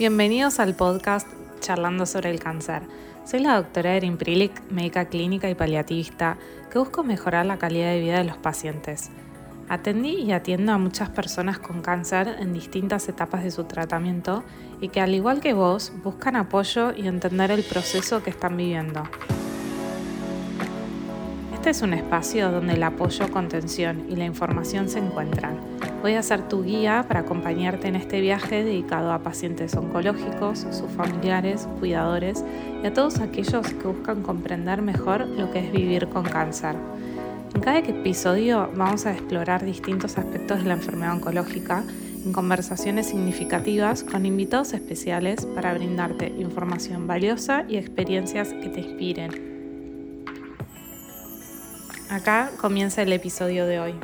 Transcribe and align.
Bienvenidos 0.00 0.60
al 0.60 0.74
podcast 0.74 1.28
Charlando 1.60 2.06
sobre 2.06 2.30
el 2.30 2.40
cáncer. 2.40 2.80
Soy 3.26 3.40
la 3.40 3.56
doctora 3.56 3.94
Erin 3.96 4.16
Prilic, 4.16 4.62
médica 4.70 5.04
clínica 5.04 5.50
y 5.50 5.54
paliativista, 5.54 6.38
que 6.72 6.78
busco 6.78 7.02
mejorar 7.02 7.44
la 7.44 7.58
calidad 7.58 7.90
de 7.90 8.00
vida 8.00 8.16
de 8.16 8.24
los 8.24 8.38
pacientes. 8.38 9.10
Atendí 9.68 10.14
y 10.14 10.32
atiendo 10.32 10.72
a 10.72 10.78
muchas 10.78 11.10
personas 11.10 11.58
con 11.58 11.82
cáncer 11.82 12.36
en 12.38 12.54
distintas 12.54 13.10
etapas 13.10 13.44
de 13.44 13.50
su 13.50 13.64
tratamiento 13.64 14.42
y 14.80 14.88
que 14.88 15.02
al 15.02 15.14
igual 15.14 15.42
que 15.42 15.52
vos 15.52 15.92
buscan 16.02 16.34
apoyo 16.34 16.94
y 16.96 17.06
entender 17.06 17.50
el 17.50 17.62
proceso 17.62 18.22
que 18.22 18.30
están 18.30 18.56
viviendo. 18.56 19.02
Este 21.60 21.70
es 21.72 21.82
un 21.82 21.92
espacio 21.92 22.50
donde 22.50 22.72
el 22.72 22.82
apoyo, 22.82 23.30
contención 23.30 24.06
y 24.08 24.16
la 24.16 24.24
información 24.24 24.88
se 24.88 24.98
encuentran. 24.98 25.58
Voy 26.00 26.14
a 26.14 26.22
ser 26.22 26.48
tu 26.48 26.64
guía 26.64 27.04
para 27.06 27.20
acompañarte 27.20 27.86
en 27.86 27.96
este 27.96 28.22
viaje 28.22 28.64
dedicado 28.64 29.12
a 29.12 29.18
pacientes 29.18 29.74
oncológicos, 29.74 30.60
sus 30.60 30.90
familiares, 30.96 31.68
cuidadores 31.78 32.42
y 32.82 32.86
a 32.86 32.94
todos 32.94 33.20
aquellos 33.20 33.74
que 33.74 33.88
buscan 33.88 34.22
comprender 34.22 34.80
mejor 34.80 35.26
lo 35.26 35.50
que 35.50 35.58
es 35.58 35.70
vivir 35.70 36.08
con 36.08 36.24
cáncer. 36.24 36.76
En 37.54 37.60
cada 37.60 37.80
episodio 37.80 38.70
vamos 38.74 39.04
a 39.04 39.12
explorar 39.12 39.62
distintos 39.62 40.16
aspectos 40.16 40.62
de 40.62 40.64
la 40.64 40.74
enfermedad 40.74 41.12
oncológica 41.12 41.84
en 42.24 42.32
conversaciones 42.32 43.08
significativas 43.08 44.02
con 44.02 44.24
invitados 44.24 44.72
especiales 44.72 45.44
para 45.44 45.74
brindarte 45.74 46.32
información 46.38 47.06
valiosa 47.06 47.66
y 47.68 47.76
experiencias 47.76 48.48
que 48.48 48.70
te 48.70 48.80
inspiren. 48.80 49.49
Acá 52.10 52.50
comienza 52.60 53.02
el 53.02 53.12
episodio 53.12 53.66
de 53.66 53.78
hoy. 53.78 53.94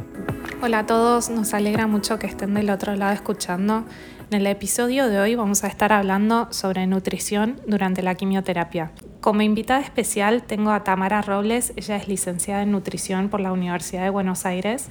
Hola 0.62 0.78
a 0.80 0.87
todos, 0.87 1.28
nos 1.28 1.52
alegra 1.55 1.88
mucho 1.88 2.20
que 2.20 2.29
estén 2.29 2.55
del 2.55 2.70
otro 2.70 2.95
lado 2.95 3.12
escuchando. 3.12 3.84
En 4.30 4.41
el 4.41 4.46
episodio 4.46 5.09
de 5.09 5.19
hoy 5.19 5.34
vamos 5.34 5.65
a 5.65 5.66
estar 5.66 5.92
hablando 5.92 6.46
sobre 6.52 6.87
nutrición 6.87 7.60
durante 7.66 8.05
la 8.05 8.15
quimioterapia. 8.15 8.93
Como 9.21 9.43
invitada 9.43 9.80
especial 9.80 10.45
tengo 10.45 10.71
a 10.71 10.85
Tamara 10.85 11.21
Robles, 11.21 11.73
ella 11.74 11.96
es 11.96 12.07
licenciada 12.07 12.63
en 12.63 12.71
nutrición 12.71 13.29
por 13.29 13.40
la 13.40 13.51
Universidad 13.51 14.04
de 14.04 14.10
Buenos 14.10 14.46
Aires. 14.46 14.88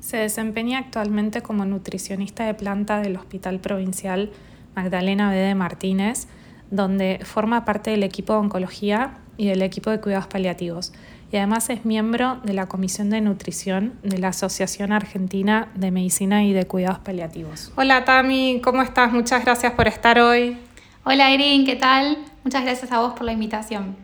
Se 0.00 0.18
desempeña 0.18 0.78
actualmente 0.78 1.40
como 1.40 1.64
nutricionista 1.64 2.44
de 2.44 2.52
planta 2.52 3.00
del 3.00 3.16
Hospital 3.16 3.60
Provincial 3.60 4.30
Magdalena 4.76 5.30
B. 5.30 5.36
de 5.36 5.54
Martínez, 5.54 6.28
donde 6.70 7.20
forma 7.24 7.64
parte 7.64 7.92
del 7.92 8.02
equipo 8.02 8.34
de 8.34 8.40
oncología 8.40 9.20
y 9.38 9.46
del 9.46 9.62
equipo 9.62 9.88
de 9.88 10.02
cuidados 10.02 10.26
paliativos 10.26 10.92
y 11.30 11.36
además 11.36 11.68
es 11.70 11.84
miembro 11.84 12.40
de 12.42 12.54
la 12.54 12.66
Comisión 12.66 13.10
de 13.10 13.20
Nutrición 13.20 13.94
de 14.02 14.18
la 14.18 14.28
Asociación 14.28 14.92
Argentina 14.92 15.68
de 15.74 15.90
Medicina 15.90 16.44
y 16.44 16.52
de 16.52 16.66
Cuidados 16.66 17.00
Paliativos. 17.00 17.72
Hola 17.76 18.04
Tami, 18.04 18.60
¿cómo 18.62 18.82
estás? 18.82 19.12
Muchas 19.12 19.44
gracias 19.44 19.72
por 19.72 19.88
estar 19.88 20.18
hoy. 20.18 20.56
Hola 21.04 21.30
Erin, 21.32 21.66
¿qué 21.66 21.76
tal? 21.76 22.18
Muchas 22.44 22.64
gracias 22.64 22.92
a 22.92 23.00
vos 23.00 23.12
por 23.12 23.24
la 23.24 23.32
invitación. 23.32 23.96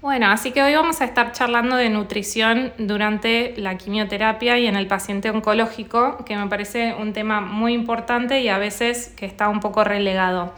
Bueno, 0.00 0.30
así 0.30 0.52
que 0.52 0.62
hoy 0.62 0.74
vamos 0.74 1.00
a 1.00 1.04
estar 1.04 1.32
charlando 1.32 1.74
de 1.74 1.90
nutrición 1.90 2.72
durante 2.78 3.54
la 3.56 3.76
quimioterapia 3.76 4.56
y 4.56 4.66
en 4.66 4.76
el 4.76 4.86
paciente 4.86 5.28
oncológico, 5.28 6.24
que 6.24 6.36
me 6.36 6.46
parece 6.46 6.94
un 6.94 7.12
tema 7.12 7.40
muy 7.40 7.74
importante 7.74 8.40
y 8.40 8.48
a 8.48 8.58
veces 8.58 9.12
que 9.16 9.26
está 9.26 9.48
un 9.48 9.58
poco 9.58 9.82
relegado. 9.82 10.52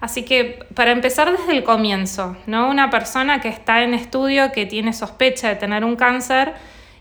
Así 0.00 0.24
que 0.24 0.64
para 0.74 0.92
empezar 0.92 1.36
desde 1.36 1.56
el 1.56 1.64
comienzo, 1.64 2.36
¿no? 2.46 2.68
Una 2.68 2.90
persona 2.90 3.40
que 3.40 3.48
está 3.48 3.82
en 3.82 3.94
estudio, 3.94 4.52
que 4.52 4.66
tiene 4.66 4.92
sospecha 4.92 5.48
de 5.48 5.56
tener 5.56 5.84
un 5.84 5.96
cáncer 5.96 6.54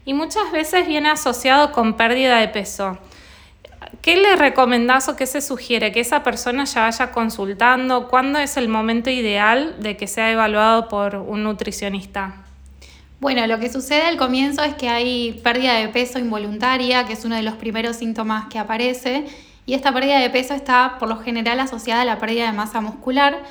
y 0.06 0.14
muchas 0.14 0.52
veces 0.52 0.88
viene 0.88 1.10
asociado 1.10 1.72
con 1.72 1.96
pérdida 1.96 2.40
de 2.40 2.48
peso. 2.48 2.98
¿Qué 4.02 4.18
le 4.18 4.36
recomendás 4.36 5.10
o 5.10 5.16
qué 5.16 5.26
se 5.26 5.42
sugiere? 5.42 5.92
Que 5.92 6.00
esa 6.00 6.24
persona 6.24 6.66
ya 6.66 6.82
vaya 6.82 7.12
consultando. 7.12 8.08
¿Cuándo 8.08 8.40
es 8.40 8.56
el 8.56 8.70
momento 8.70 9.10
ideal 9.10 9.76
de 9.80 9.98
que 9.98 10.08
sea 10.08 10.32
evaluado 10.32 10.88
por 10.88 11.16
un 11.16 11.44
nutricionista? 11.44 12.46
Bueno, 13.20 13.48
lo 13.48 13.60
que 13.60 13.72
sucede 13.72 14.04
al 14.04 14.18
comienzo 14.18 14.64
es 14.64 14.76
que 14.76 14.90
hay 14.90 15.40
pérdida 15.44 15.74
de 15.76 15.88
peso 15.88 16.20
involuntaria, 16.20 17.06
que 17.06 17.14
es 17.14 17.26
uno 17.26 17.36
de 17.36 17.44
los 17.44 17.56
primeros 17.56 17.96
síntomas 17.96 18.46
que 18.50 18.60
aparece, 18.60 19.26
y 19.66 19.74
esta 19.74 19.92
pérdida 19.94 20.20
de 20.20 20.30
peso 20.30 20.54
está 20.54 20.98
por 21.00 21.10
lo 21.10 21.18
general 21.18 21.60
asociada 21.60 22.02
a 22.02 22.06
la 22.06 22.20
pérdida 22.20 22.46
de 22.46 22.54
masa 22.54 22.82
muscular, 22.82 23.44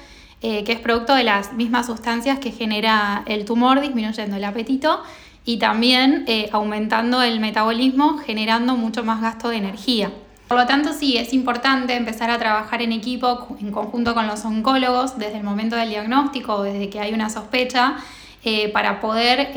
eh, 0.43 0.63
que 0.65 0.73
es 0.73 0.81
producto 0.81 1.15
de 1.15 1.25
las 1.25 1.55
mismas 1.55 1.87
sustancias 1.87 2.39
que 2.39 2.53
genera 2.53 3.23
el 3.27 3.45
tumor, 3.45 3.81
disminuyendo 3.81 4.37
el 4.37 4.45
apetito 4.45 5.03
y 5.45 5.59
también 5.59 6.25
eh, 6.27 6.49
aumentando 6.53 7.23
el 7.23 7.41
metabolismo, 7.41 8.19
generando 8.19 8.77
mucho 8.77 9.03
más 9.05 9.21
gasto 9.21 9.49
de 9.49 9.57
energía. 9.57 10.13
Por 10.49 10.59
lo 10.59 10.67
tanto, 10.67 10.93
sí, 10.93 11.17
es 11.17 11.33
importante 11.33 11.97
empezar 11.97 12.31
a 12.31 12.39
trabajar 12.39 12.83
en 12.83 12.93
equipo, 12.93 13.57
en 13.61 13.73
conjunto 13.73 14.15
con 14.15 14.27
los 14.27 14.45
oncólogos, 14.45 15.19
desde 15.19 15.39
el 15.39 15.45
momento 15.45 15.77
del 15.77 15.89
diagnóstico 15.89 16.63
desde 16.63 16.91
que 16.91 17.01
hay 17.01 17.15
una 17.15 17.31
sospecha, 17.31 17.97
eh, 18.45 18.69
para 18.69 19.01
poder 19.01 19.53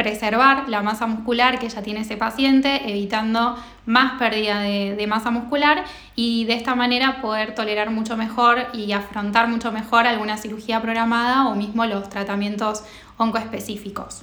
preservar 0.00 0.66
la 0.70 0.80
masa 0.80 1.06
muscular 1.06 1.58
que 1.58 1.68
ya 1.68 1.82
tiene 1.82 2.00
ese 2.00 2.16
paciente, 2.16 2.90
evitando 2.90 3.54
más 3.84 4.18
pérdida 4.18 4.60
de, 4.62 5.06
masa 5.06 5.30
muscular 5.30 5.84
y 6.16 6.46
de 6.46 6.54
esta 6.54 6.74
manera 6.74 7.20
poder 7.20 7.54
tolerar 7.54 7.90
mucho 7.90 8.16
mejor 8.16 8.68
y 8.72 8.92
afrontar 8.92 9.48
mucho 9.48 9.72
mejor 9.72 10.06
alguna 10.06 10.38
cirugía 10.38 10.80
programada 10.80 11.48
o 11.48 11.54
mismo 11.54 11.84
los 11.84 12.08
tratamientos 12.08 12.82
oncoespecíficos. 13.18 14.22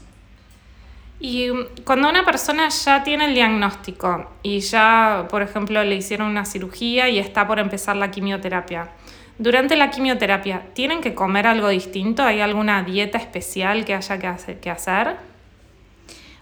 Y 1.19 1.49
cuando 1.83 2.09
una 2.09 2.25
persona 2.25 2.69
ya 2.69 3.03
tiene 3.03 3.25
el 3.25 3.35
diagnóstico 3.35 4.31
y 4.41 4.59
ya, 4.61 5.27
por 5.29 5.43
ejemplo, 5.43 5.83
le 5.83 5.95
hicieron 5.95 6.27
una 6.27 6.45
cirugía 6.45 7.07
y 7.07 7.19
está 7.19 7.45
por 7.45 7.59
empezar 7.59 7.95
la 7.97 8.09
quimioterapia, 8.09 8.89
durante 9.39 9.75
la 9.75 9.91
quimioterapia, 9.91 10.63
¿tienen 10.73 10.99
que 10.99 11.13
comer 11.13 11.45
algo 11.45 11.69
distinto? 11.69 12.23
¿Hay 12.23 12.41
alguna 12.41 12.81
dieta 12.81 13.19
especial 13.19 13.85
que 13.85 13.93
haya 13.93 14.17
que 14.17 14.69
hacer? 14.71 15.36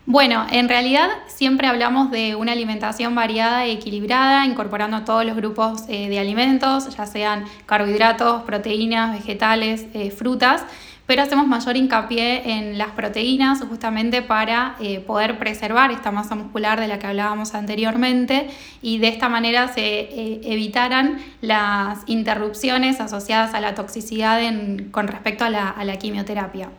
Bueno, 0.08 0.46
en 0.52 0.70
realidad 0.70 1.10
siempre 1.26 1.68
hablamos 1.68 2.12
de 2.12 2.36
una 2.36 2.52
alimentación 2.52 3.16
variada 3.16 3.66
y 3.66 3.72
equilibrada, 3.72 4.46
incorporando 4.46 5.02
todos 5.02 5.26
los 5.26 5.36
grupos 5.36 5.82
eh, 5.88 6.10
de 6.10 6.20
alimentos, 6.20 6.96
ya 6.96 7.08
sean 7.08 7.46
carbohidratos, 7.66 8.44
proteínas, 8.44 9.18
vegetales, 9.18 9.88
eh, 9.96 10.12
frutas, 10.12 10.64
pero 11.08 11.24
hacemos 11.24 11.48
mayor 11.48 11.76
hincapié 11.76 12.52
en 12.52 12.78
las 12.78 12.90
proteínas 12.90 13.64
justamente 13.68 14.22
para 14.22 14.76
eh, 14.80 15.00
poder 15.00 15.40
preservar 15.40 15.90
esta 15.90 16.12
masa 16.12 16.36
muscular 16.36 16.80
de 16.80 16.88
la 16.88 17.00
que 17.00 17.08
hablábamos 17.08 17.56
anteriormente 17.56 18.48
y 18.84 19.00
de 19.00 19.08
esta 19.08 19.28
manera 19.28 19.70
se 19.70 20.42
evitaran 20.52 21.18
las 21.42 22.04
interrupciones 22.06 23.00
asociadas 23.02 23.56
a 23.56 23.60
la 23.60 23.74
toxicidad 23.74 24.40
con 24.92 25.08
respecto 25.08 25.46
a 25.46 25.50
la 25.50 25.98
quimioterapia. 25.98 26.70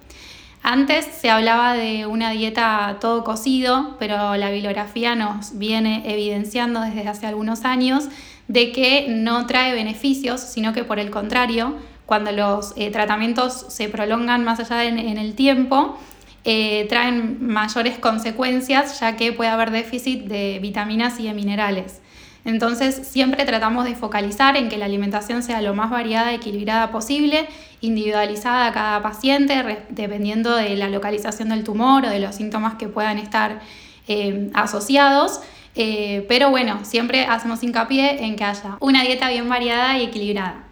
Antes 0.69 1.04
se 1.04 1.31
hablaba 1.31 1.75
de 1.75 2.06
una 2.06 2.32
dieta 2.32 2.97
todo 3.00 3.22
cocido, 3.22 3.94
pero 4.00 4.34
la 4.34 4.50
bibliografía 4.50 5.15
nos 5.15 5.56
viene 5.56 6.03
evidenciando 6.12 6.81
desde 6.81 7.06
hace 7.06 7.25
algunos 7.28 7.65
años 7.65 8.09
de 8.49 8.72
que 8.72 9.06
no 9.09 9.47
trae 9.47 9.75
beneficios, 9.75 10.41
sino 10.41 10.72
que 10.72 10.82
por 10.82 10.99
el 10.99 11.12
contrario, 11.12 11.76
cuando 12.05 12.32
los 12.32 12.72
eh, 12.76 12.91
tratamientos 12.91 13.66
se 13.69 13.88
prolongan 13.88 14.43
más 14.43 14.59
allá 14.59 14.82
en, 14.87 14.99
el 14.99 15.37
tiempo, 15.37 16.00
eh, 16.43 16.87
traen 16.88 17.37
mayores 17.47 17.97
consecuencias 17.99 18.99
ya 18.99 19.15
que 19.15 19.32
puede 19.32 19.50
haber 19.50 19.71
déficit 19.71 20.25
de 20.25 20.59
vitaminas 20.60 21.21
y 21.21 21.28
de 21.28 21.34
minerales. 21.34 22.00
Entonces 22.46 23.08
siempre 23.08 23.44
tratamos 23.44 23.84
de 23.84 23.96
focalizar 23.96 24.56
en 24.56 24.68
que 24.68 24.78
la 24.78 24.84
alimentación 24.84 25.42
sea 25.42 25.60
lo 25.60 25.74
más 25.74 25.90
variada 25.90 26.30
y 26.30 26.36
equilibrada 26.36 26.92
posible, 26.92 27.48
individualizada 27.80 28.68
a 28.68 28.72
cada 28.72 29.02
paciente, 29.02 29.84
dependiendo 29.88 30.54
de 30.54 30.76
la 30.76 30.88
localización 30.88 31.48
del 31.48 31.64
tumor 31.64 32.04
o 32.04 32.08
de 32.08 32.20
los 32.20 32.36
síntomas 32.36 32.76
que 32.76 32.86
puedan 32.86 33.18
estar 33.18 33.58
eh, 34.06 34.48
asociados. 34.54 35.40
Eh, 35.74 36.24
pero 36.28 36.50
bueno, 36.50 36.84
siempre 36.84 37.26
hacemos 37.26 37.64
hincapié 37.64 38.24
en 38.24 38.36
que 38.36 38.44
haya 38.44 38.76
una 38.78 39.02
dieta 39.02 39.28
bien 39.28 39.48
variada 39.48 39.98
y 39.98 40.04
equilibrada. 40.04 40.62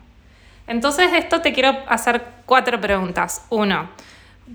Entonces, 0.69 1.11
esto 1.13 1.43
te 1.43 1.53
quiero 1.53 1.77
hacer 1.89 2.25
cuatro 2.47 2.81
preguntas. 2.81 3.47
Uno, 3.51 3.91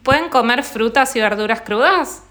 ¿pueden 0.03 0.29
comer 0.29 0.63
frutas 0.63 1.13
y 1.17 1.19
verduras 1.19 1.59
crudas? 1.61 2.23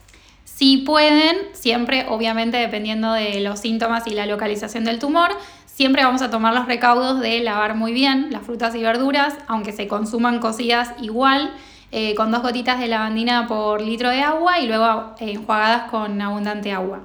Si 0.58 0.78
pueden, 0.78 1.36
siempre 1.52 2.06
obviamente 2.08 2.56
dependiendo 2.56 3.12
de 3.12 3.38
los 3.38 3.60
síntomas 3.60 4.08
y 4.08 4.10
la 4.10 4.26
localización 4.26 4.82
del 4.82 4.98
tumor, 4.98 5.30
siempre 5.66 6.02
vamos 6.02 6.20
a 6.20 6.30
tomar 6.30 6.52
los 6.52 6.66
recaudos 6.66 7.20
de 7.20 7.38
lavar 7.38 7.76
muy 7.76 7.92
bien 7.92 8.32
las 8.32 8.42
frutas 8.42 8.74
y 8.74 8.82
verduras, 8.82 9.36
aunque 9.46 9.70
se 9.70 9.86
consuman 9.86 10.40
cocidas 10.40 10.94
igual, 11.00 11.54
eh, 11.92 12.16
con 12.16 12.32
dos 12.32 12.42
gotitas 12.42 12.80
de 12.80 12.88
lavandina 12.88 13.46
por 13.46 13.80
litro 13.80 14.10
de 14.10 14.20
agua 14.20 14.58
y 14.58 14.66
luego 14.66 15.14
eh, 15.20 15.30
enjuagadas 15.30 15.88
con 15.92 16.20
abundante 16.20 16.72
agua. 16.72 17.02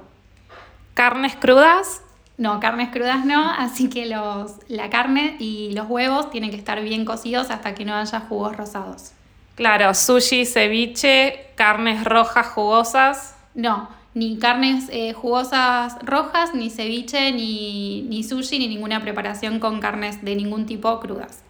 ¿Carnes 0.94 1.36
crudas? 1.36 2.02
No, 2.36 2.58
carnes 2.58 2.88
crudas 2.88 3.24
no, 3.24 3.52
así 3.52 3.88
que 3.88 4.06
los, 4.06 4.54
la 4.66 4.90
carne 4.90 5.36
y 5.38 5.70
los 5.74 5.88
huevos 5.88 6.28
tienen 6.32 6.50
que 6.50 6.56
estar 6.56 6.82
bien 6.82 7.04
cocidos 7.04 7.52
hasta 7.52 7.72
que 7.76 7.84
no 7.84 7.94
haya 7.94 8.18
jugos 8.18 8.56
rosados. 8.56 9.12
Claro, 9.54 9.94
sushi, 9.94 10.44
ceviche, 10.44 11.50
carnes 11.54 12.02
rojas 12.02 12.48
jugosas. 12.48 13.33
No, 13.54 13.88
ni 14.14 14.38
carnes 14.38 14.88
eh, 14.90 15.12
jugosas 15.12 15.96
rojas, 16.02 16.54
ni 16.54 16.70
ceviche, 16.70 17.32
ni, 17.32 18.02
ni 18.02 18.24
sushi, 18.24 18.58
ni 18.58 18.68
ninguna 18.68 19.00
preparación 19.00 19.60
con 19.60 19.80
carnes 19.80 20.24
de 20.24 20.34
ningún 20.36 20.66
tipo 20.66 20.98
crudas. 21.00 21.42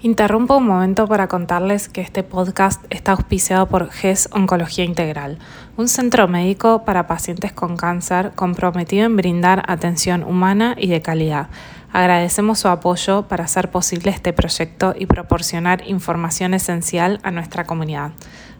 Interrumpo 0.00 0.56
un 0.56 0.66
momento 0.66 1.08
para 1.08 1.26
contarles 1.26 1.88
que 1.88 2.00
este 2.00 2.22
podcast 2.22 2.84
está 2.88 3.12
auspiciado 3.12 3.66
por 3.66 3.90
GES 3.90 4.28
Oncología 4.30 4.84
Integral, 4.84 5.38
un 5.76 5.88
centro 5.88 6.28
médico 6.28 6.84
para 6.84 7.08
pacientes 7.08 7.52
con 7.52 7.76
cáncer 7.76 8.30
comprometido 8.36 9.06
en 9.06 9.16
brindar 9.16 9.64
atención 9.66 10.22
humana 10.22 10.76
y 10.78 10.86
de 10.86 11.02
calidad. 11.02 11.48
Agradecemos 11.92 12.60
su 12.60 12.68
apoyo 12.68 13.26
para 13.26 13.44
hacer 13.44 13.72
posible 13.72 14.12
este 14.12 14.32
proyecto 14.32 14.94
y 14.96 15.06
proporcionar 15.06 15.82
información 15.88 16.54
esencial 16.54 17.18
a 17.24 17.32
nuestra 17.32 17.64
comunidad. 17.64 18.12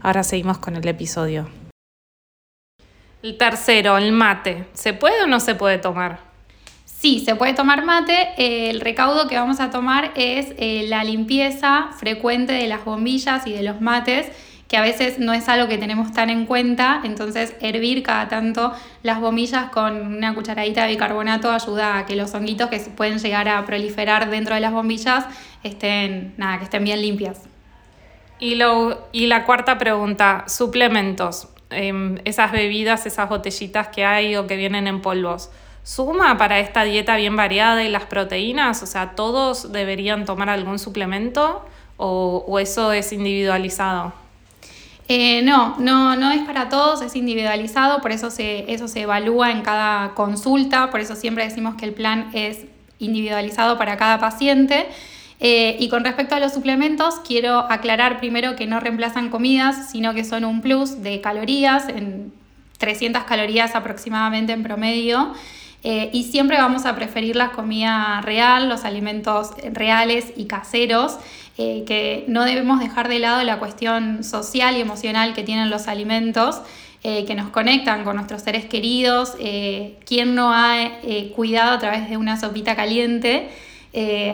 Ahora 0.02 0.24
seguimos 0.24 0.58
con 0.58 0.74
el 0.74 0.88
episodio. 0.88 1.46
El 3.22 3.36
tercero, 3.36 3.98
el 3.98 4.12
mate. 4.12 4.66
¿Se 4.74 4.92
puede 4.92 5.22
o 5.22 5.26
no 5.26 5.40
se 5.40 5.56
puede 5.56 5.78
tomar? 5.78 6.20
Sí, 6.84 7.20
se 7.20 7.34
puede 7.34 7.52
tomar 7.52 7.84
mate. 7.84 8.28
el 8.36 8.80
recaudo 8.80 9.28
que 9.28 9.36
vamos 9.36 9.60
a 9.60 9.70
tomar 9.70 10.12
es 10.14 10.54
eh, 10.58 10.84
la 10.88 11.02
limpieza 11.02 11.90
frecuente 11.98 12.52
de 12.52 12.68
las 12.68 12.84
bombillas 12.84 13.46
y 13.46 13.52
de 13.52 13.62
los 13.62 13.80
mates, 13.80 14.30
que 14.68 14.76
a 14.76 14.82
veces 14.82 15.18
no 15.18 15.32
es 15.32 15.48
algo 15.48 15.66
que 15.66 15.78
tenemos 15.78 16.12
tan 16.12 16.30
en 16.30 16.46
cuenta. 16.46 17.00
Entonces, 17.02 17.56
hervir 17.60 18.04
cada 18.04 18.28
tanto 18.28 18.72
las 19.02 19.20
bombillas 19.20 19.70
con 19.70 20.00
una 20.16 20.34
cucharadita 20.34 20.82
de 20.82 20.90
bicarbonato 20.90 21.50
ayuda 21.50 21.98
a 21.98 22.06
que 22.06 22.14
los 22.14 22.34
honguitos 22.34 22.68
que 22.68 22.78
pueden 22.78 23.18
llegar 23.18 23.48
a 23.48 23.64
proliferar 23.64 24.30
dentro 24.30 24.54
de 24.54 24.60
las 24.60 24.72
bombillas 24.72 25.24
estén, 25.64 26.34
nada, 26.36 26.58
que 26.58 26.64
estén 26.64 26.84
bien 26.84 27.02
limpias. 27.02 27.42
Y, 28.38 28.54
lo, 28.54 29.08
y 29.10 29.26
la 29.26 29.44
cuarta 29.44 29.78
pregunta, 29.78 30.44
suplementos. 30.46 31.48
Em, 31.70 32.18
esas 32.24 32.50
bebidas, 32.50 33.04
esas 33.04 33.28
botellitas 33.28 33.88
que 33.88 34.04
hay 34.04 34.36
o 34.36 34.46
que 34.46 34.56
vienen 34.56 34.86
en 34.86 35.02
polvos 35.02 35.50
suma 35.82 36.36
para 36.36 36.58
esta 36.60 36.84
dieta 36.84 37.16
bien 37.16 37.36
variada 37.36 37.82
y 37.84 37.88
las 37.88 38.04
proteínas? 38.04 38.82
O 38.82 38.86
sea, 38.86 39.10
¿todos 39.10 39.72
deberían 39.72 40.24
tomar 40.24 40.50
algún 40.50 40.78
suplemento 40.78 41.64
o, 41.96 42.58
eso 42.58 42.92
es 42.92 43.12
individualizado? 43.12 44.12
Eh, 45.08 45.40
no, 45.42 45.76
no, 45.78 46.16
no 46.16 46.30
es 46.30 46.42
para 46.42 46.68
todos, 46.68 47.00
es 47.00 47.16
individualizado, 47.16 48.02
por 48.02 48.12
eso 48.12 48.30
se, 48.30 48.70
eso 48.72 48.88
se 48.88 49.02
evalúa 49.02 49.50
en 49.50 49.62
cada 49.62 50.14
consulta, 50.14 50.90
por 50.90 51.00
eso 51.00 51.16
siempre 51.16 51.44
decimos 51.44 51.76
que 51.76 51.86
el 51.86 51.94
plan 51.94 52.30
es 52.34 52.66
individualizado 52.98 53.78
para 53.78 53.96
cada 53.96 54.18
paciente. 54.18 54.86
Eh, 55.40 55.76
y 55.78 55.88
con 55.88 56.04
respecto 56.04 56.34
a 56.34 56.40
los 56.40 56.52
suplementos, 56.52 57.16
quiero 57.26 57.60
aclarar 57.70 58.18
primero 58.18 58.56
que 58.56 58.66
no 58.66 58.80
reemplazan 58.80 59.28
comidas, 59.28 59.90
sino 59.90 60.14
que 60.14 60.24
son 60.24 60.44
un 60.44 60.60
plus 60.60 61.02
de 61.02 61.20
calorías, 61.20 61.88
en 61.88 62.32
300 62.78 63.24
calorías 63.24 63.74
aproximadamente 63.74 64.52
en 64.52 64.62
promedio. 64.62 65.32
Eh, 65.84 66.10
y 66.12 66.24
siempre 66.24 66.56
vamos 66.56 66.86
a 66.86 66.96
preferir 66.96 67.36
la 67.36 67.52
comida 67.52 68.20
real, 68.22 68.68
los 68.68 68.84
alimentos 68.84 69.50
reales 69.72 70.32
y 70.36 70.46
caseros, 70.46 71.18
eh, 71.56 71.84
que 71.86 72.24
no 72.26 72.44
debemos 72.44 72.80
dejar 72.80 73.08
de 73.08 73.20
lado 73.20 73.44
la 73.44 73.60
cuestión 73.60 74.24
social 74.24 74.76
y 74.76 74.80
emocional 74.80 75.34
que 75.34 75.44
tienen 75.44 75.70
los 75.70 75.88
alimentos. 75.88 76.60
Que 77.00 77.34
nos 77.36 77.48
conectan 77.50 78.02
con 78.02 78.16
nuestros 78.16 78.42
seres 78.42 78.64
queridos, 78.64 79.34
quien 80.04 80.34
no 80.34 80.52
ha 80.52 80.74
cuidado 81.34 81.70
a 81.70 81.78
través 81.78 82.10
de 82.10 82.16
una 82.16 82.38
sopita 82.38 82.74
caliente. 82.74 83.48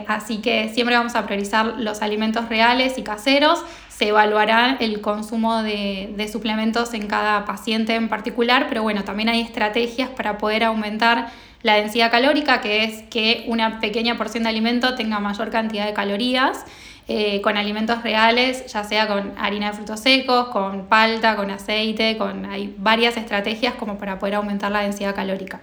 Así 0.09 0.39
que 0.39 0.71
siempre 0.75 0.97
vamos 0.97 1.15
a 1.15 1.25
priorizar 1.25 1.75
los 1.79 2.03
alimentos 2.03 2.49
reales 2.49 2.99
y 2.99 3.03
caseros. 3.03 3.63
Se 3.89 4.09
evaluará 4.09 4.77
el 4.81 5.01
consumo 5.01 5.63
de, 5.63 6.13
de 6.17 6.29
suplementos 6.29 6.95
en 6.95 7.07
cada 7.07 7.45
paciente 7.45 7.95
en 7.95 8.09
particular, 8.09 8.67
pero 8.69 8.83
bueno, 8.83 9.05
también 9.05 9.29
hay 9.29 9.41
estrategias 9.41 10.11
para 10.11 10.39
poder 10.39 10.65
aumentar 10.65 11.29
la 11.63 11.77
densidad 11.77 12.11
calórica, 12.11 12.61
que 12.61 12.85
es 12.85 13.03
que 13.05 13.45
una 13.49 13.81
pequeña 13.81 14.17
porción 14.19 14.43
de 14.43 14.51
alimento 14.51 14.95
tenga 14.97 15.19
mayor 15.19 15.51
cantidad 15.51 15.87
de 15.87 15.95
calorías. 15.95 16.65
Eh, 17.07 17.43
con 17.43 17.59
alimentos 17.59 18.03
reales, 18.03 18.73
ya 18.73 18.83
sea 18.83 19.07
con 19.07 19.35
harina 19.37 19.67
de 19.67 19.73
frutos 19.75 20.01
secos, 20.01 20.49
con 20.49 20.87
palta, 20.87 21.37
con 21.37 21.51
aceite, 21.51 22.17
con 22.17 22.47
hay 22.47 22.75
varias 22.79 23.19
estrategias 23.19 23.75
como 23.75 23.99
para 23.99 24.19
poder 24.19 24.37
aumentar 24.37 24.73
la 24.73 24.81
densidad 24.81 25.15
calórica. 25.15 25.61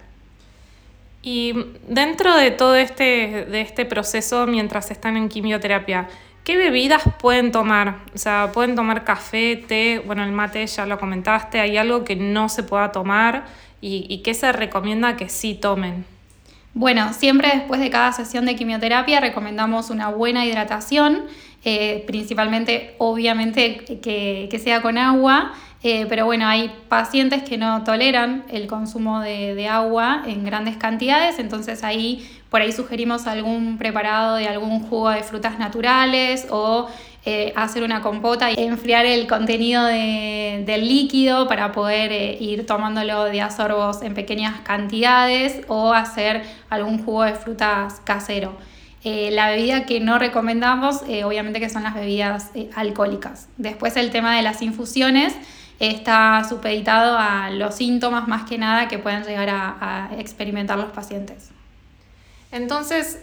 Y 1.23 1.53
dentro 1.87 2.35
de 2.35 2.51
todo 2.51 2.75
este, 2.75 3.45
de 3.45 3.61
este 3.61 3.85
proceso, 3.85 4.47
mientras 4.47 4.89
están 4.91 5.17
en 5.17 5.29
quimioterapia, 5.29 6.07
¿qué 6.43 6.57
bebidas 6.57 7.03
pueden 7.19 7.51
tomar? 7.51 7.99
O 8.15 8.17
sea, 8.17 8.51
pueden 8.53 8.75
tomar 8.75 9.03
café, 9.03 9.55
té, 9.55 10.01
bueno, 10.05 10.23
el 10.23 10.31
mate 10.31 10.65
ya 10.65 10.85
lo 10.85 10.97
comentaste, 10.97 11.59
¿hay 11.59 11.77
algo 11.77 12.03
que 12.03 12.15
no 12.15 12.49
se 12.49 12.63
pueda 12.63 12.91
tomar? 12.91 13.45
y, 13.81 14.21
qué 14.23 14.33
se 14.33 14.51
recomienda 14.51 15.17
que 15.17 15.27
sí 15.27 15.55
tomen? 15.55 16.05
Bueno, 16.73 17.11
siempre 17.13 17.49
después 17.53 17.81
de 17.81 17.89
cada 17.89 18.13
sesión 18.13 18.45
de 18.45 18.55
quimioterapia 18.55 19.19
recomendamos 19.19 19.89
una 19.89 20.09
buena 20.09 20.45
hidratación, 20.45 21.23
eh, 21.65 22.03
principalmente 22.07 22.95
obviamente 22.97 23.77
que, 24.01 24.61
sea 24.63 24.81
con 24.81 24.97
agua, 24.97 25.53
eh, 25.83 26.05
pero 26.07 26.25
bueno, 26.25 26.47
hay 26.47 26.71
pacientes 26.89 27.43
que 27.43 27.57
no 27.57 27.83
toleran 27.83 28.43
el 28.49 28.67
consumo 28.67 29.19
de, 29.19 29.55
de, 29.55 29.67
agua 29.67 30.23
en 30.25 30.43
grandes 30.43 30.77
cantidades, 30.77 31.39
entonces 31.39 31.83
ahí 31.83 32.27
por 32.49 32.61
ahí 32.61 32.71
sugerimos 32.71 33.27
algún 33.27 33.77
preparado 33.77 34.35
de 34.35 34.47
algún 34.47 34.81
jugo 34.81 35.09
de 35.09 35.23
frutas 35.23 35.57
naturales 35.57 36.47
o 36.49 36.87
eh, 37.23 37.53
hacer 37.55 37.83
una 37.83 38.01
compota 38.01 38.49
y 38.49 38.55
enfriar 38.57 39.05
el 39.05 39.27
contenido 39.27 39.85
del 39.85 40.87
líquido 40.87 41.47
para 41.47 41.71
poder 41.71 42.11
eh, 42.11 42.35
ir 42.39 42.65
tomándolo 42.65 43.25
de 43.25 43.41
asorbos 43.41 44.01
en 44.01 44.15
pequeñas 44.15 44.61
cantidades 44.61 45.61
o 45.67 45.93
hacer 45.93 46.41
algún 46.71 47.05
jugo 47.05 47.23
de 47.23 47.35
frutas 47.35 48.01
casero. 48.03 48.57
Eh, 49.03 49.29
la 49.31 49.51
bebida 49.51 49.85
que 49.85 49.99
no 49.99 50.17
recomendamos, 50.17 51.03
obviamente 51.23 51.59
que 51.59 51.69
son 51.69 51.83
las 51.83 51.93
bebidas 51.93 52.51
alcohólicas. 52.75 53.49
Después 53.57 53.97
el 53.97 54.09
tema 54.09 54.35
de 54.35 54.41
las 54.41 54.63
infusiones 54.63 55.35
está 55.89 56.43
supeditado 56.47 57.17
a 57.17 57.49
los 57.49 57.75
síntomas 57.75 58.27
más 58.27 58.47
que 58.49 58.57
nada 58.57 58.87
que 58.87 58.99
pueden 58.99 59.23
llegar 59.23 59.49
a 59.49 60.09
experimentar 60.17 60.77
los 60.77 60.91
pacientes. 60.91 61.51
Entonces, 62.51 63.21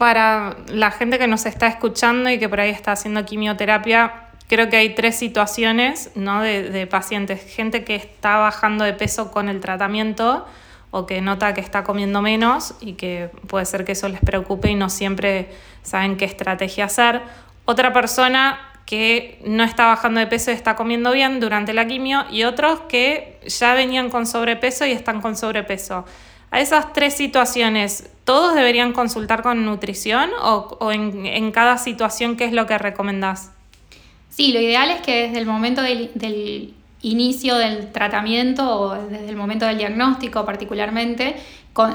para 0.00 0.56
la 0.68 0.90
gente 0.90 1.18
que 1.18 1.26
nos 1.26 1.44
está 1.44 1.66
escuchando 1.66 2.30
y 2.30 2.38
que 2.38 2.48
por 2.48 2.60
ahí 2.60 2.70
está 2.70 2.92
haciendo 2.92 3.24
quimioterapia, 3.24 4.30
creo 4.48 4.70
que 4.70 4.76
hay 4.78 4.94
tres 4.94 5.16
situaciones 5.16 6.10
¿no? 6.14 6.40
de, 6.40 6.86
pacientes. 6.90 7.54
Gente 7.54 7.84
que 7.84 7.96
está 7.96 8.38
bajando 8.38 8.84
de 8.84 8.94
peso 8.94 9.30
con 9.30 9.48
el 9.48 9.60
tratamiento 9.60 10.46
o 10.90 11.06
que 11.06 11.20
nota 11.20 11.52
que 11.52 11.60
está 11.60 11.84
comiendo 11.84 12.22
menos 12.22 12.74
y 12.80 12.94
que 12.94 13.30
puede 13.46 13.66
ser 13.66 13.84
que 13.84 13.92
eso 13.92 14.08
les 14.08 14.20
preocupe 14.20 14.70
y 14.70 14.74
no 14.74 14.88
siempre 14.88 15.50
saben 15.82 16.16
qué 16.16 16.24
estrategia 16.24 16.86
hacer. 16.86 17.20
Otra 17.66 17.92
persona 17.92 18.58
que 18.90 19.38
no 19.44 19.62
está 19.62 19.86
bajando 19.86 20.18
de 20.18 20.26
peso 20.26 20.50
y 20.50 20.54
está 20.54 20.74
comiendo 20.74 21.12
bien 21.12 21.38
durante 21.38 21.72
la 21.72 21.86
quimio 21.86 22.24
y 22.28 22.42
otros 22.42 22.80
que 22.88 23.38
ya 23.46 23.72
venían 23.74 24.10
con 24.10 24.26
sobrepeso 24.26 24.84
y 24.84 24.90
están 24.90 25.20
con 25.20 25.36
sobrepeso. 25.36 26.04
A 26.50 26.58
esas 26.58 26.92
tres 26.92 27.14
situaciones, 27.14 28.10
¿todos 28.24 28.56
deberían 28.56 28.92
consultar 28.92 29.42
con 29.42 29.64
nutrición 29.64 30.30
o, 30.42 30.90
en, 30.90 31.52
cada 31.52 31.78
situación 31.78 32.36
qué 32.36 32.46
es 32.46 32.52
lo 32.52 32.66
que 32.66 32.78
recomendás? 32.78 33.52
Sí, 34.28 34.52
lo 34.52 34.60
ideal 34.60 34.90
es 34.90 35.02
que 35.02 35.28
desde 35.28 35.38
el 35.38 35.46
momento 35.46 35.82
del, 35.82 36.74
inicio 37.02 37.54
del 37.58 37.92
tratamiento 37.92 38.68
o 38.68 38.94
desde 39.08 39.28
el 39.28 39.36
momento 39.36 39.66
del 39.66 39.78
diagnóstico 39.78 40.44
particularmente, 40.44 41.36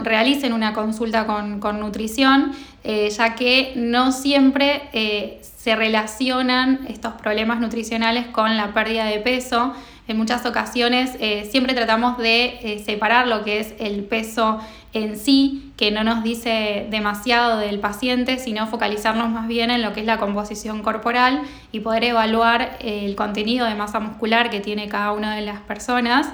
realicen 0.03 0.53
una 0.53 0.73
consulta 0.73 1.25
con, 1.25 1.79
nutrición, 1.79 2.53
eh, 2.83 3.09
ya 3.09 3.35
que 3.35 3.73
no 3.75 4.11
siempre 4.11 4.83
eh, 4.93 5.41
se 5.41 5.75
relacionan 5.75 6.85
estos 6.87 7.13
problemas 7.13 7.59
nutricionales 7.59 8.27
con 8.27 8.55
la 8.57 8.73
pérdida 8.73 9.05
de 9.05 9.19
peso. 9.19 9.73
En 10.07 10.17
muchas 10.17 10.45
ocasiones 10.45 11.11
eh, 11.19 11.47
siempre 11.51 11.73
tratamos 11.73 12.17
de 12.19 12.83
separar 12.85 13.27
lo 13.27 13.43
que 13.43 13.59
es 13.59 13.73
el 13.79 14.03
peso 14.03 14.59
en 14.93 15.17
sí, 15.17 15.73
que 15.77 15.91
no 15.91 16.03
nos 16.03 16.23
dice 16.23 16.87
demasiado 16.89 17.57
del 17.57 17.79
paciente, 17.79 18.37
sino 18.37 18.67
focalizarnos 18.67 19.29
más 19.29 19.47
bien 19.47 19.71
en 19.71 19.81
lo 19.81 19.91
que 19.93 20.01
es 20.01 20.05
la 20.05 20.19
composición 20.19 20.83
corporal 20.83 21.41
y 21.71 21.81
poder 21.81 22.05
evaluar 22.05 22.77
el 22.79 23.15
contenido 23.15 23.65
de 23.65 23.75
masa 23.75 23.99
muscular 23.99 24.49
que 24.49 24.61
tiene 24.61 24.87
cada 24.87 25.11
una 25.11 25.35
de 25.35 25.41
las 25.41 25.59
personas 25.61 26.29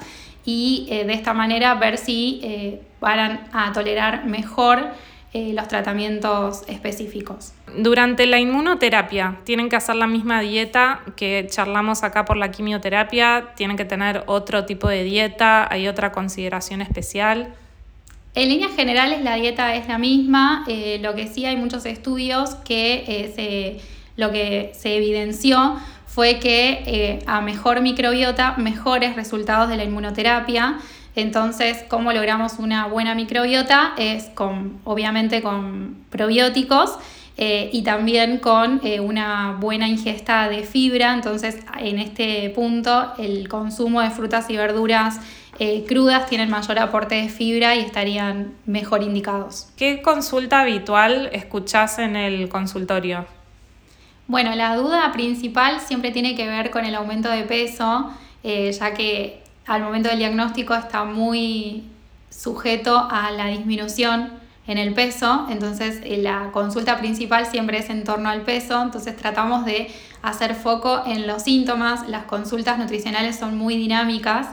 y 0.46 0.88
de 0.90 1.14
esta 1.14 1.34
manera 1.34 1.76
ver 1.76 1.98
si 1.98 2.80
van 3.00 3.48
a 3.52 3.72
tolerar 3.74 4.26
mejor 4.26 4.92
eh, 5.34 5.54
los 5.54 5.70
tratamientos 5.70 6.64
específicos. 6.68 7.54
Durante 7.78 8.26
la 8.26 8.38
inmunoterapia, 8.38 9.40
¿tienen 9.46 9.70
que 9.70 9.78
hacer 9.78 9.96
la 9.96 10.06
misma 10.06 10.42
dieta 10.42 11.00
que 11.16 11.48
charlamos 11.50 12.04
acá 12.04 12.26
por 12.26 12.36
la 12.36 12.52
quimioterapia? 12.52 13.54
¿Tienen 13.56 13.78
que 13.78 13.86
tener 13.86 14.24
otro 14.26 14.66
tipo 14.66 14.90
de 14.90 15.06
dieta? 15.06 15.72
¿Hay 15.72 15.88
otra 15.88 16.12
consideración 16.12 16.82
especial? 16.82 17.54
En 18.36 18.50
líneas 18.50 18.76
generales 18.76 19.22
la 19.24 19.36
dieta 19.36 19.74
es 19.74 19.88
la 19.88 19.98
misma, 19.98 20.66
eh, 20.68 21.00
lo 21.02 21.16
que 21.16 21.28
sí 21.28 21.46
hay 21.46 21.56
muchos 21.56 21.86
estudios 21.86 22.56
que 22.66 23.06
eh, 23.08 23.82
lo 24.18 24.34
que 24.34 24.74
se 24.74 24.98
evidenció 24.98 25.78
fue 26.14 26.40
que 26.40 27.24
a 27.26 27.42
mejor 27.42 27.82
microbiota, 27.82 28.56
mejores 28.58 29.16
resultados 29.16 29.70
de 29.70 29.78
la 29.78 29.84
inmunoterapia. 29.84 30.80
Entonces, 31.16 31.84
¿cómo 31.90 32.14
logramos 32.14 32.54
una 32.60 32.88
buena 32.88 33.16
microbiota? 33.16 33.94
Es 33.98 34.26
con, 34.26 34.80
obviamente 34.86 35.42
con 35.42 36.06
probióticos 36.10 36.98
eh, 37.38 37.70
y 37.74 37.84
también 37.84 38.38
con 38.38 38.82
eh, 38.84 39.00
una 39.00 39.58
buena 39.60 39.88
ingesta 39.88 40.48
de 40.48 40.64
fibra. 40.64 41.14
Entonces, 41.14 41.60
en 41.80 42.00
este 42.00 42.50
punto, 42.52 43.14
el 43.18 43.50
consumo 43.50 44.02
de 44.02 44.10
frutas 44.10 44.50
y 44.50 44.58
verduras 44.58 45.20
eh, 45.60 45.86
crudas 45.88 46.28
tienen 46.28 46.50
mayor 46.50 46.80
aporte 46.80 47.16
de 47.16 47.30
fibra 47.30 47.76
y 47.76 47.80
estarían 47.80 48.54
mejor 48.66 49.04
indicados. 49.04 49.70
¿Qué 49.76 50.02
consulta 50.02 50.62
habitual 50.62 51.30
escuchás 51.34 52.00
en 52.00 52.16
el 52.16 52.48
consultorio? 52.48 53.26
Bueno, 54.32 54.56
la 54.56 54.78
duda 54.78 55.12
principal 55.12 55.82
siempre 55.82 56.12
tiene 56.12 56.38
que 56.38 56.48
ver 56.48 56.72
con 56.72 56.86
el 56.86 56.96
aumento 56.96 57.28
de 57.28 57.44
peso, 57.44 58.14
ya 58.42 58.94
que 58.94 59.44
al 59.68 59.84
momento 59.84 60.08
del 60.08 60.20
diagnóstico 60.20 60.74
está 60.74 61.04
muy 61.04 61.84
sujeto 62.30 63.10
a 63.12 63.32
la 63.32 63.48
disminución 63.48 64.32
en 64.68 64.78
el 64.78 64.94
peso, 64.94 65.48
entonces 65.50 66.00
eh, 66.06 66.22
la 66.22 66.52
consulta 66.54 66.98
principal 66.98 67.46
siempre 67.46 67.80
es 67.80 67.90
en 67.90 68.06
torno 68.06 68.30
al 68.30 68.44
peso, 68.44 68.82
entonces 68.82 69.18
tratamos 69.18 69.66
de 69.66 69.92
hacer 70.22 70.56
foco 70.56 71.04
en 71.06 71.28
los 71.28 71.44
síntomas, 71.44 72.08
las 72.08 72.24
consultas 72.24 72.78
nutricionales 72.78 73.38
son 73.38 73.58
muy 73.58 73.76
dinámicas, 73.76 74.48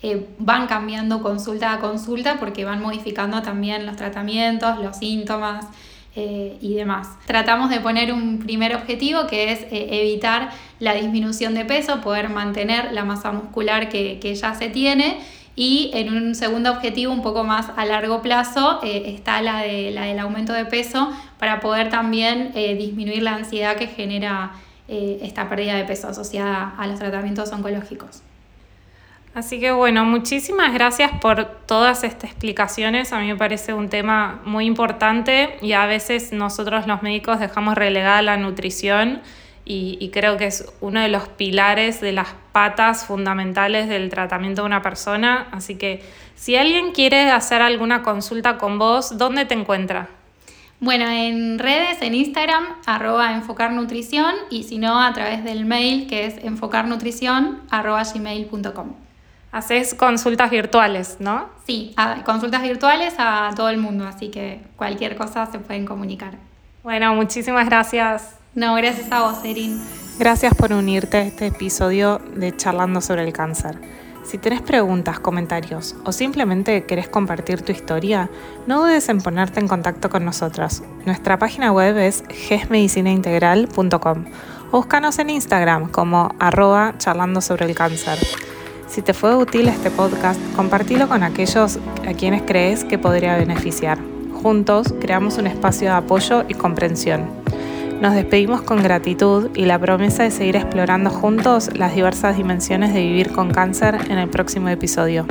eh, 0.00 0.28
van 0.38 0.68
cambiando 0.68 1.22
consulta 1.22 1.72
a 1.72 1.80
consulta 1.80 2.36
porque 2.38 2.64
van 2.64 2.80
modificando 2.80 3.42
también 3.42 3.84
los 3.84 3.96
tratamientos, 3.96 4.78
los 4.78 4.96
síntomas 4.96 5.66
eh, 6.16 6.56
y 6.60 6.74
demás. 6.74 7.08
Tratamos 7.26 7.70
de 7.70 7.80
poner 7.80 8.12
un 8.12 8.38
primer 8.38 8.74
objetivo 8.74 9.26
que 9.26 9.52
es 9.52 9.66
evitar 9.70 10.50
la 10.78 10.94
disminución 10.94 11.54
de 11.54 11.64
peso, 11.64 12.00
poder 12.00 12.28
mantener 12.28 12.92
la 12.92 13.04
masa 13.04 13.32
muscular 13.32 13.88
que, 13.88 14.34
ya 14.34 14.54
se 14.54 14.68
tiene 14.68 15.18
y 15.56 15.90
en 15.94 16.12
un 16.12 16.34
segundo 16.34 16.70
objetivo, 16.72 17.12
un 17.12 17.22
poco 17.22 17.44
más 17.44 17.70
a 17.76 17.84
largo 17.84 18.22
plazo, 18.22 18.80
eh, 18.82 19.14
está 19.14 19.40
la, 19.40 19.62
de, 19.62 19.92
la 19.92 20.02
del 20.02 20.18
aumento 20.18 20.52
de 20.52 20.64
peso 20.64 21.10
para 21.38 21.60
poder 21.60 21.90
también 21.90 22.50
eh, 22.54 22.74
disminuir 22.74 23.22
la 23.22 23.36
ansiedad 23.36 23.76
que 23.76 23.86
genera 23.86 24.52
eh, 24.88 25.20
esta 25.22 25.48
pérdida 25.48 25.76
de 25.76 25.84
peso 25.84 26.08
asociada 26.08 26.74
a 26.76 26.86
los 26.86 26.98
tratamientos 26.98 27.52
oncológicos. 27.52 28.22
Así 29.34 29.58
que 29.58 29.72
bueno, 29.72 30.04
muchísimas 30.04 30.72
gracias 30.72 31.10
por 31.20 31.44
todas 31.66 32.04
estas 32.04 32.30
explicaciones. 32.30 33.12
A 33.12 33.18
mí 33.18 33.26
me 33.26 33.36
parece 33.36 33.74
un 33.74 33.88
tema 33.88 34.40
muy 34.44 34.64
importante 34.64 35.56
y 35.60 35.72
a 35.72 35.86
veces 35.86 36.32
nosotros 36.32 36.86
los 36.86 37.02
médicos 37.02 37.40
dejamos 37.40 37.74
relegada 37.74 38.22
la 38.22 38.36
nutrición 38.36 39.22
y, 39.66 40.10
creo 40.12 40.36
que 40.36 40.46
es 40.46 40.70
uno 40.80 41.00
de 41.00 41.08
los 41.08 41.26
pilares 41.26 42.00
de 42.00 42.12
las 42.12 42.28
patas 42.52 43.06
fundamentales 43.06 43.88
del 43.88 44.08
tratamiento 44.08 44.62
de 44.62 44.66
una 44.66 44.82
persona. 44.82 45.48
Así 45.50 45.76
que 45.76 46.04
si 46.36 46.54
alguien 46.54 46.92
quiere 46.92 47.30
hacer 47.30 47.60
alguna 47.60 48.02
consulta 48.02 48.56
con 48.56 48.78
vos, 48.78 49.18
¿dónde 49.18 49.46
te 49.46 49.54
encuentra? 49.54 50.10
Bueno, 50.78 51.08
en 51.08 51.58
redes, 51.58 52.02
en 52.02 52.14
Instagram, 52.14 52.66
arroba 52.86 53.32
enfocarnutrición 53.32 54.34
y 54.50 54.64
si 54.64 54.78
no, 54.78 55.02
a 55.02 55.12
través 55.12 55.42
del 55.42 55.64
mail 55.64 56.06
que 56.06 56.26
es 56.26 56.44
enfocarnutrición 56.44 57.62
arroba 57.70 58.02
gmail.com. 58.04 59.03
Haces 59.54 59.94
consultas 59.94 60.50
virtuales, 60.50 61.18
¿no? 61.20 61.48
Sí, 61.64 61.94
consultas 62.24 62.60
virtuales 62.60 63.14
a 63.18 63.52
todo 63.54 63.68
el 63.68 63.78
mundo, 63.78 64.04
así 64.04 64.28
que 64.28 64.60
cualquier 64.74 65.16
cosa 65.16 65.46
se 65.46 65.60
pueden 65.60 65.86
comunicar. 65.86 66.34
Bueno, 66.82 67.14
muchísimas 67.14 67.66
gracias. 67.66 68.34
No, 68.56 68.74
gracias 68.74 69.12
a 69.12 69.22
vos, 69.22 69.44
Erin. 69.44 69.80
Gracias 70.18 70.52
por 70.56 70.72
unirte 70.72 71.18
a 71.18 71.22
este 71.22 71.46
episodio 71.46 72.20
de 72.34 72.56
Charlando 72.56 73.00
sobre 73.00 73.22
el 73.22 73.32
Cáncer. 73.32 73.78
Si 74.24 74.38
tenés 74.38 74.60
preguntas, 74.60 75.20
comentarios 75.20 75.94
o 76.04 76.10
simplemente 76.10 76.84
querés 76.84 77.08
compartir 77.08 77.62
tu 77.62 77.70
historia, 77.70 78.30
no 78.66 78.80
dudes 78.80 79.08
en 79.08 79.20
ponerte 79.20 79.60
en 79.60 79.68
contacto 79.68 80.10
con 80.10 80.24
nosotros. 80.24 80.82
Nuestra 81.06 81.38
página 81.38 81.70
web 81.70 81.96
es 81.98 82.24
gesmedicinaintegral.com 82.28 84.24
o 84.72 84.78
búscanos 84.78 85.20
en 85.20 85.30
Instagram 85.30 85.90
como 85.90 86.34
arroba 86.40 86.94
charlando 86.98 87.40
sobre 87.40 87.66
el 87.66 87.76
cáncer. 87.76 88.18
Si 88.94 89.02
te 89.02 89.12
fue 89.12 89.34
útil 89.34 89.66
este 89.66 89.90
podcast, 89.90 90.40
compartilo 90.54 91.08
con 91.08 91.24
aquellos 91.24 91.80
a 92.06 92.12
quienes 92.12 92.42
crees 92.42 92.84
que 92.84 92.96
podría 92.96 93.36
beneficiar. 93.36 93.98
Juntos 94.40 94.94
creamos 95.00 95.36
un 95.36 95.48
espacio 95.48 95.88
de 95.88 95.96
apoyo 95.96 96.44
y 96.48 96.54
comprensión. 96.54 97.24
Nos 98.00 98.14
despedimos 98.14 98.62
con 98.62 98.84
gratitud 98.84 99.50
y 99.56 99.64
la 99.64 99.80
promesa 99.80 100.22
de 100.22 100.30
seguir 100.30 100.54
explorando 100.54 101.10
juntos 101.10 101.76
las 101.76 101.92
diversas 101.92 102.36
dimensiones 102.36 102.94
de 102.94 103.00
vivir 103.00 103.32
con 103.32 103.50
cáncer 103.50 103.98
en 104.10 104.18
el 104.18 104.28
próximo 104.28 104.68
episodio. 104.68 105.26